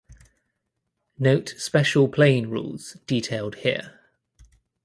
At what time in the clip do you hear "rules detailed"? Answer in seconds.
2.49-3.57